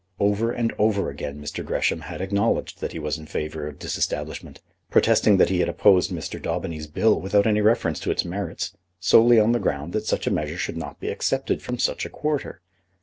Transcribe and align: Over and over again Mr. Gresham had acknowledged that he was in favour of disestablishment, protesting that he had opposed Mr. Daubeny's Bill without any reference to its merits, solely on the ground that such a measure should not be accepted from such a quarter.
Over 0.19 0.51
and 0.51 0.73
over 0.79 1.11
again 1.11 1.39
Mr. 1.39 1.63
Gresham 1.63 1.99
had 1.99 2.21
acknowledged 2.21 2.81
that 2.81 2.91
he 2.91 2.97
was 2.97 3.19
in 3.19 3.27
favour 3.27 3.67
of 3.67 3.77
disestablishment, 3.77 4.59
protesting 4.89 5.37
that 5.37 5.49
he 5.49 5.59
had 5.59 5.69
opposed 5.69 6.09
Mr. 6.09 6.41
Daubeny's 6.41 6.87
Bill 6.87 7.21
without 7.21 7.45
any 7.45 7.61
reference 7.61 7.99
to 7.99 8.09
its 8.09 8.25
merits, 8.25 8.73
solely 8.99 9.39
on 9.39 9.51
the 9.51 9.59
ground 9.59 9.93
that 9.93 10.07
such 10.07 10.25
a 10.25 10.31
measure 10.33 10.57
should 10.57 10.75
not 10.75 10.99
be 10.99 11.09
accepted 11.09 11.61
from 11.61 11.77
such 11.77 12.03
a 12.03 12.09
quarter. 12.09 12.61